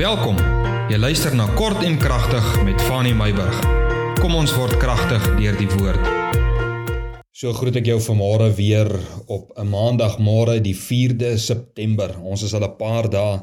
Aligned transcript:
Welkom. 0.00 0.38
Jy 0.88 0.96
luister 0.96 1.34
na 1.36 1.44
Kort 1.58 1.82
en 1.84 1.98
Kragtig 2.00 2.44
met 2.64 2.80
Fanny 2.88 3.10
Meyburg. 3.12 3.58
Kom 4.16 4.32
ons 4.32 4.54
word 4.56 4.78
kragtig 4.80 5.26
deur 5.36 5.58
die 5.58 5.66
woord. 5.74 6.06
So 7.36 7.52
groet 7.52 7.76
ek 7.82 7.90
jou 7.90 7.98
vanmôre 8.06 8.46
weer 8.56 8.88
op 9.28 9.52
'n 9.52 9.68
maandagmôre 9.68 10.56
die 10.64 10.72
4de 10.72 11.36
September. 11.36 12.16
Ons 12.16 12.46
is 12.48 12.54
al 12.56 12.64
'n 12.64 12.76
paar 12.80 13.10
dae 13.10 13.42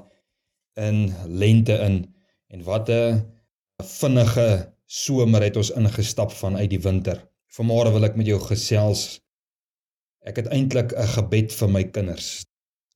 in 0.81 1.13
lente 1.27 1.77
in 1.77 2.09
en 2.49 2.63
wat 2.63 2.89
'n 2.89 3.21
vinnige 3.83 4.73
somer 4.85 5.43
het 5.43 5.57
ons 5.57 5.69
ingestap 5.69 6.31
vanuit 6.31 6.69
die 6.69 6.81
winter. 6.81 7.21
Vanmôre 7.53 7.93
wil 7.93 8.05
ek 8.05 8.15
met 8.15 8.25
jou 8.25 8.39
gesels. 8.39 9.21
Ek 10.25 10.35
het 10.35 10.47
eintlik 10.47 10.91
'n 10.97 11.07
gebed 11.07 11.53
vir 11.53 11.69
my 11.69 11.83
kinders. 11.83 12.45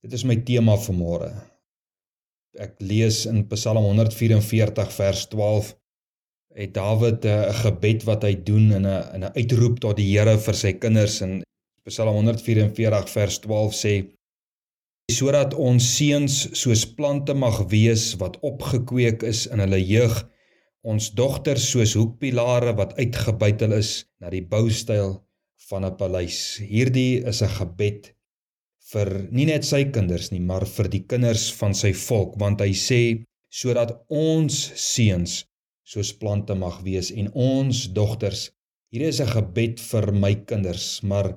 Dit 0.02 0.12
is 0.12 0.24
my 0.24 0.36
tema 0.36 0.76
vanmôre 0.76 1.51
ek 2.60 2.74
lees 2.80 3.24
in 3.26 3.46
Psalm 3.48 3.84
144 3.84 4.92
vers 4.92 5.26
12 5.28 5.72
het 6.54 6.74
Dawid 6.74 7.24
eh, 7.24 7.48
'n 7.48 7.54
gebed 7.64 8.04
wat 8.04 8.22
hy 8.24 8.34
doen 8.34 8.72
in 8.72 8.86
'n 8.86 9.14
in 9.14 9.24
'n 9.24 9.32
uitroep 9.36 9.80
tot 9.80 9.96
die 9.96 10.10
Here 10.12 10.36
vir 10.38 10.54
sy 10.54 10.72
kinders? 10.72 11.20
In 11.22 11.42
Psalm 11.88 12.14
144 12.14 13.08
vers 13.08 13.38
12 13.38 13.74
sê 13.74 13.94
sodat 15.12 15.54
ons 15.54 15.96
seuns 15.96 16.48
soos 16.52 16.84
plante 16.84 17.34
mag 17.34 17.68
wees 17.68 18.14
wat 18.16 18.38
opgekweek 18.40 19.22
is 19.22 19.46
in 19.46 19.58
hulle 19.58 19.80
jeug 19.80 20.28
ons 20.82 21.10
dogters 21.14 21.70
soos 21.70 21.94
hoekpilare 21.94 22.74
wat 22.76 22.96
uitgebuitel 22.98 23.72
is 23.72 24.04
na 24.20 24.30
die 24.30 24.42
boustyl 24.42 25.22
van 25.68 25.84
'n 25.84 25.96
paleis. 25.96 26.58
Hierdie 26.58 27.24
is 27.24 27.42
'n 27.42 27.48
gebed 27.48 28.14
vir 28.90 29.10
nie 29.30 29.46
net 29.48 29.66
sy 29.66 29.84
kinders 29.94 30.30
nie, 30.32 30.40
maar 30.40 30.66
vir 30.66 30.88
die 30.92 31.04
kinders 31.08 31.50
van 31.58 31.74
sy 31.78 31.92
volk, 31.96 32.34
want 32.40 32.60
hy 32.64 32.72
sê 32.76 33.02
sodat 33.52 33.94
ons 34.08 34.56
seuns 34.80 35.42
soos 35.92 36.12
plante 36.16 36.56
mag 36.58 36.80
wees 36.86 37.10
en 37.12 37.30
ons 37.34 37.84
dogters. 37.96 38.50
Hier 38.92 39.06
is 39.08 39.20
'n 39.20 39.32
gebed 39.36 39.80
vir 39.80 40.12
my 40.12 40.34
kinders, 40.34 41.02
maar 41.02 41.36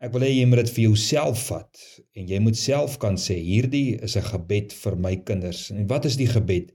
ek 0.00 0.12
wil 0.12 0.22
hê 0.22 0.32
jy 0.34 0.46
moet 0.46 0.64
dit 0.64 0.74
vir 0.76 0.84
jouself 0.84 1.48
vat 1.50 1.72
en 2.14 2.28
jy 2.28 2.38
moet 2.38 2.56
self 2.56 2.98
kan 2.98 3.16
sê 3.16 3.36
hierdie 3.38 3.98
is 4.02 4.16
'n 4.16 4.30
gebed 4.32 4.72
vir 4.72 4.96
my 4.96 5.16
kinders. 5.16 5.70
En 5.70 5.86
wat 5.86 6.04
is 6.04 6.16
die 6.16 6.26
gebed? 6.26 6.72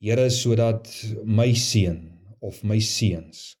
Here 0.00 0.30
sodat 0.30 0.88
my 1.24 1.52
seun 1.54 2.00
of 2.40 2.62
my 2.62 2.78
seuns 2.78 3.56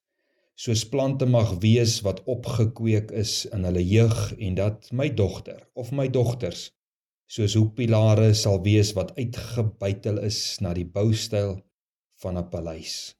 soos 0.54 0.84
plante 0.86 1.26
mag 1.26 1.56
wees 1.62 1.98
wat 2.06 2.22
opgekweek 2.30 3.10
is 3.10 3.44
in 3.56 3.66
hulle 3.66 3.82
jeug 3.82 4.32
en 4.38 4.54
dat 4.54 4.90
my 4.92 5.08
dogter 5.10 5.60
of 5.74 5.90
my 5.90 6.06
dogters 6.08 6.68
soos 7.26 7.56
hoekpilare 7.58 8.30
sal 8.38 8.60
wees 8.62 8.92
wat 8.94 9.14
uitgebuitel 9.18 10.20
is 10.22 10.40
na 10.62 10.74
die 10.76 10.86
boustyl 10.86 11.56
van 12.22 12.38
'n 12.38 12.48
paleis. 12.50 13.16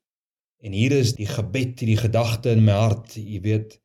En 0.64 0.72
hier 0.72 0.92
is 0.92 1.14
die 1.14 1.26
gebed, 1.26 1.78
die 1.78 1.96
gedagte 1.96 2.50
in 2.50 2.64
my 2.64 2.72
hart, 2.72 3.16
jy 3.16 3.40
weet 3.40 3.80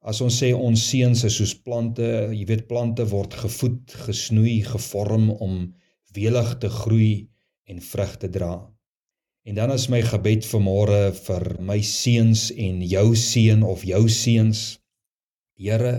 as 0.00 0.20
ons 0.20 0.36
sê 0.42 0.52
ons 0.54 0.88
seuns 0.90 1.24
is 1.24 1.36
soos 1.36 1.54
plante, 1.54 2.08
jy 2.32 2.44
weet 2.46 2.66
plante 2.68 3.04
word 3.08 3.34
gevoed, 3.34 3.92
gesnoei, 4.06 4.62
gevorm 4.62 5.30
om 5.30 5.74
welig 6.12 6.58
te 6.58 6.68
groei 6.68 7.28
en 7.64 7.80
vrug 7.80 8.16
te 8.16 8.28
dra. 8.28 8.73
En 9.44 9.54
dan 9.54 9.72
is 9.72 9.90
my 9.92 10.00
gebed 10.00 10.46
vir 10.48 10.62
môre 10.64 11.00
vir 11.12 11.44
my 11.60 11.76
seuns 11.84 12.46
en 12.66 12.80
jou 12.88 13.10
seun 13.12 13.64
of 13.68 13.82
jou 13.84 14.06
seuns. 14.08 14.62
Here, 15.60 15.92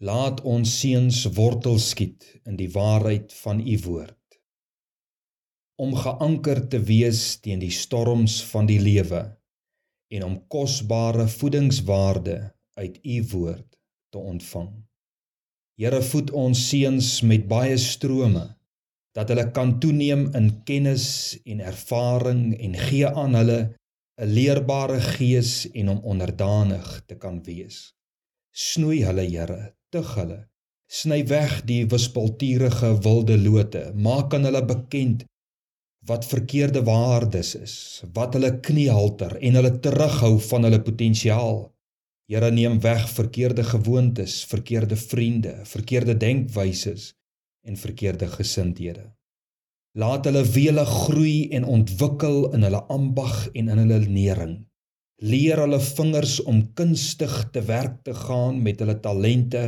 laat 0.00 0.40
ons 0.48 0.72
seuns 0.80 1.18
wortel 1.36 1.76
skiet 1.78 2.24
in 2.48 2.56
die 2.56 2.70
waarheid 2.72 3.36
van 3.42 3.60
u 3.60 3.76
woord. 3.84 4.38
Om 5.76 5.92
geanker 6.06 6.62
te 6.72 6.80
wees 6.88 7.36
teen 7.44 7.60
die 7.60 7.74
storms 7.74 8.40
van 8.48 8.70
die 8.70 8.80
lewe 8.80 9.22
en 10.14 10.24
om 10.24 10.40
kosbare 10.48 11.28
voedingswaarde 11.28 12.38
uit 12.80 12.98
u 13.02 13.20
woord 13.34 13.68
te 14.08 14.18
ontvang. 14.18 14.72
Here, 15.76 16.00
voed 16.00 16.30
ons 16.30 16.68
seuns 16.70 17.18
met 17.28 17.48
baie 17.50 17.76
strome 17.76 18.46
dat 19.14 19.30
hulle 19.30 19.46
kan 19.54 19.76
toeneem 19.80 20.26
in 20.34 20.48
kennis 20.68 21.06
en 21.46 21.60
ervaring 21.62 22.54
en 22.58 22.74
gee 22.88 23.06
aan 23.06 23.36
hulle 23.38 23.60
'n 24.22 24.32
leerbare 24.36 25.00
gees 25.00 25.52
en 25.72 25.88
om 25.88 26.00
onderdanig 26.12 26.88
te 27.06 27.14
kan 27.14 27.42
wees. 27.42 27.94
Snoei 28.54 29.02
hulle, 29.06 29.24
Here, 29.34 29.74
tug 29.90 30.14
hulle. 30.14 30.40
Sny 30.86 31.24
weg 31.26 31.64
die 31.70 31.86
wispelturige 31.86 32.90
wilde 33.06 33.38
lote. 33.38 33.92
Maak 33.94 34.34
aan 34.34 34.44
hulle 34.44 34.64
bekend 34.64 35.24
wat 36.06 36.26
verkeerde 36.26 36.82
waardes 36.84 37.54
is, 37.54 37.76
wat 38.12 38.34
hulle 38.34 38.60
kniehalter 38.60 39.36
en 39.40 39.54
hulle 39.58 39.80
terughou 39.80 40.38
van 40.50 40.66
hulle 40.66 40.82
potensiaal. 40.82 41.60
Here 42.30 42.50
neem 42.50 42.80
weg 42.80 43.08
verkeerde 43.10 43.64
gewoontes, 43.64 44.44
verkeerde 44.44 44.96
vriende, 44.96 45.54
verkeerde 45.64 46.16
denkwyses 46.16 47.12
en 47.64 47.76
verkeerde 47.80 48.28
gesindhede. 48.28 49.06
Laat 49.94 50.26
hulle 50.26 50.42
wele 50.54 50.84
groei 50.88 51.48
en 51.54 51.66
ontwikkel 51.70 52.50
in 52.56 52.66
hulle 52.66 52.82
ambag 52.90 53.34
en 53.54 53.70
in 53.70 53.80
hulle 53.84 54.00
lering. 54.04 54.54
Leer 55.22 55.62
hulle 55.62 55.80
vingers 55.80 56.40
om 56.50 56.60
kunstig 56.78 57.34
te 57.54 57.62
werk 57.68 58.02
te 58.06 58.14
gaan 58.24 58.60
met 58.62 58.82
hulle 58.82 58.98
talente 59.00 59.64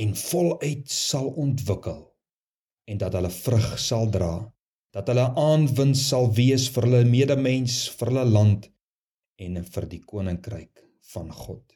en 0.00 0.14
voluit 0.18 0.90
sal 0.90 1.30
ontwikkel 1.46 2.02
en 2.90 3.00
dat 3.00 3.14
hulle 3.16 3.30
vrug 3.32 3.68
sal 3.80 4.10
dra, 4.12 4.34
dat 4.94 5.08
hulle 5.10 5.24
aanwins 5.40 6.08
sal 6.10 6.28
wees 6.36 6.68
vir 6.74 6.88
hulle 6.88 7.04
medemens, 7.08 7.78
vir 7.98 8.12
hulle 8.12 8.26
land 8.28 8.68
en 9.40 9.62
vir 9.64 9.88
die 9.90 10.02
koninkryk 10.04 10.84
van 11.14 11.32
God 11.32 11.74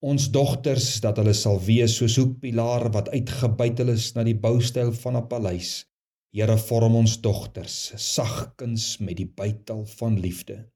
ons 0.00 0.30
dogters 0.32 0.86
dat 1.04 1.18
hulle 1.20 1.34
sal 1.36 1.58
wees 1.60 1.98
soos 2.00 2.16
hoekpilare 2.16 2.88
wat 2.94 3.10
uitgebuitel 3.12 3.92
is 3.92 4.14
na 4.16 4.24
die 4.24 4.36
boustyl 4.46 4.92
van 5.02 5.16
'n 5.16 5.28
paleis. 5.28 5.84
Here 6.32 6.56
vorm 6.56 6.94
ons 6.94 7.20
dogters 7.20 7.92
sagkens 7.96 8.98
met 9.00 9.16
die 9.16 9.28
bytel 9.40 9.84
van 9.98 10.20
liefde. 10.20 10.70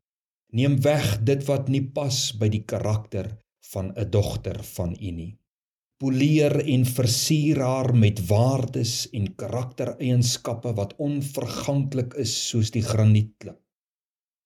Neem 0.52 0.76
weg 0.82 1.24
dit 1.24 1.46
wat 1.46 1.68
nie 1.68 1.82
pas 1.82 2.18
by 2.40 2.48
die 2.48 2.64
karakter 2.64 3.30
van 3.72 3.92
'n 3.96 4.10
dogter 4.10 4.62
van 4.62 4.96
U 5.00 5.10
nie. 5.10 5.38
Poleer 5.98 6.60
en 6.74 6.84
versier 6.84 7.62
haar 7.62 7.94
met 7.94 8.26
waardes 8.26 9.08
en 9.12 9.34
karaktereienskappe 9.34 10.74
wat 10.74 10.96
onverganklik 10.98 12.14
is 12.14 12.48
soos 12.48 12.70
die 12.70 12.82
granietklip. 12.82 13.60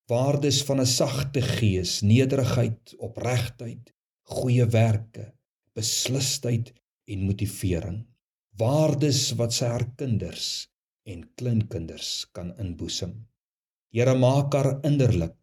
Waardes 0.06 0.62
van 0.62 0.80
'n 0.80 0.86
sagte 0.86 1.42
gees, 1.42 2.02
nederigheid, 2.02 2.94
opregtheid, 2.98 3.92
goeie 4.28 4.66
werke, 4.72 5.32
beslisheid 5.76 6.72
en 7.08 7.24
motivering. 7.24 8.02
Waardes 8.58 9.30
wat 9.38 9.54
sy 9.54 9.70
haar 9.70 9.86
kinders 9.96 10.66
en 11.08 11.22
kleinkinders 11.38 12.26
kan 12.36 12.50
inboesem. 12.60 13.14
Here 13.94 14.12
maak 14.18 14.52
haar 14.58 14.74
innerlik, 14.84 15.38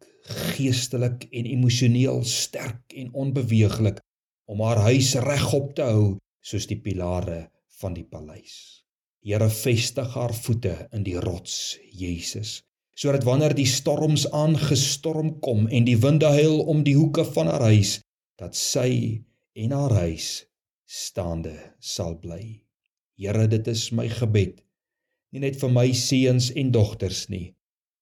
geestelik 0.54 1.26
en 1.32 1.48
emosioneel 1.50 2.22
sterk 2.28 2.94
en 2.94 3.10
onbeweeglik 3.14 3.98
om 4.46 4.62
haar 4.62 4.84
huis 4.86 5.14
regop 5.24 5.74
te 5.78 5.86
hou 5.88 6.06
soos 6.46 6.68
die 6.70 6.78
pilare 6.78 7.46
van 7.80 7.96
die 7.96 8.06
paleis. 8.06 8.84
Here 9.26 9.48
vestig 9.50 10.12
haar 10.14 10.34
voete 10.34 10.76
in 10.94 11.02
die 11.06 11.16
rots, 11.18 11.74
Jesus, 11.90 12.60
sodat 12.94 13.26
wanneer 13.26 13.56
die 13.58 13.66
storms 13.66 14.28
aangestorm 14.30 15.40
kom 15.42 15.66
en 15.66 15.88
die 15.88 15.98
winde 15.98 16.30
huil 16.38 16.60
om 16.70 16.84
die 16.86 16.94
hoeke 16.94 17.26
van 17.34 17.50
haar 17.50 17.66
huis, 17.72 17.98
dat 18.40 18.56
sy 18.58 19.22
en 19.56 19.72
haar 19.72 19.94
huis 20.04 20.46
staande 20.86 21.54
sal 21.80 22.16
bly. 22.20 22.62
Here, 23.16 23.46
dit 23.48 23.68
is 23.72 23.88
my 23.96 24.08
gebed, 24.12 24.60
nie 25.32 25.42
net 25.42 25.56
vir 25.60 25.72
my 25.72 25.86
seuns 25.96 26.50
en 26.54 26.72
dogters 26.72 27.26
nie, 27.32 27.54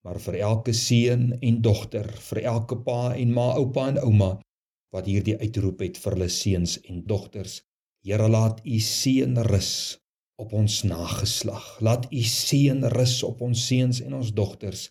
maar 0.04 0.18
vir 0.20 0.40
elke 0.42 0.74
seun 0.76 1.30
en 1.40 1.60
dogter, 1.62 2.10
vir 2.28 2.42
elke 2.50 2.80
pa 2.86 3.14
en 3.14 3.32
ma, 3.36 3.52
oupa 3.60 3.86
en 3.92 4.02
ouma 4.02 4.32
wat 4.94 5.08
hierdie 5.10 5.38
uitroep 5.40 5.82
het 5.82 5.98
vir 5.98 6.18
hulle 6.18 6.30
seuns 6.30 6.76
en 6.86 7.02
dogters. 7.08 7.62
Here, 8.04 8.28
laat 8.28 8.60
u 8.66 8.78
seën 8.78 9.38
rus 9.48 9.72
op 10.36 10.52
ons 10.52 10.82
nageslag. 10.86 11.80
Laat 11.80 12.06
u 12.12 12.22
seën 12.22 12.84
rus 12.94 13.22
op 13.26 13.42
ons 13.42 13.66
seuns 13.66 14.02
en 14.04 14.18
ons 14.20 14.32
dogters. 14.34 14.90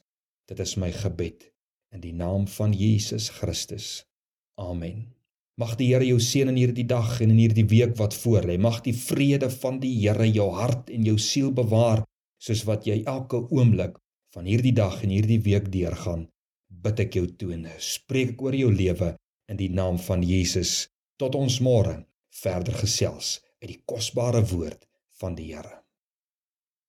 Dit 0.49 0.59
is 0.59 0.75
my 0.75 0.91
gebed 0.91 1.51
in 1.93 2.03
die 2.03 2.15
naam 2.15 2.47
van 2.57 2.73
Jesus 2.75 3.29
Christus. 3.29 4.01
Amen. 4.59 5.12
Mag 5.61 5.75
die 5.77 5.91
Here 5.91 6.05
jou 6.07 6.17
seën 6.17 6.49
in 6.49 6.57
hierdie 6.57 6.87
dag 6.89 7.19
en 7.21 7.29
in 7.29 7.37
hierdie 7.37 7.67
week 7.69 7.93
wat 7.99 8.15
voorlê. 8.17 8.55
Mag 8.57 8.79
die 8.85 8.95
vrede 8.97 9.51
van 9.53 9.77
die 9.83 9.91
Here 9.99 10.25
jou 10.25 10.49
hart 10.57 10.89
en 10.89 11.05
jou 11.05 11.19
siel 11.21 11.51
bewaar 11.53 12.01
soos 12.41 12.63
wat 12.65 12.87
jy 12.89 13.03
elke 13.05 13.43
oomblik 13.53 13.99
van 14.33 14.49
hierdie 14.49 14.73
dag 14.73 14.97
en 15.05 15.13
hierdie 15.13 15.37
week 15.45 15.69
deurgaan. 15.75 16.25
Bid 16.67 17.03
ek 17.05 17.19
jou 17.19 17.27
toene. 17.37 17.75
Spreek 17.77 18.33
ek 18.33 18.41
oor 18.41 18.57
jou 18.57 18.71
lewe 18.73 19.13
in 19.51 19.61
die 19.61 19.69
naam 19.69 20.01
van 20.09 20.25
Jesus. 20.25 20.89
Tot 21.21 21.37
ons 21.37 21.61
môre 21.61 21.99
verder 22.41 22.73
gesels 22.81 23.37
uit 23.61 23.69
die 23.75 23.81
kosbare 23.85 24.41
woord 24.55 24.89
van 25.21 25.37
die 25.37 25.53
Here. 25.53 25.82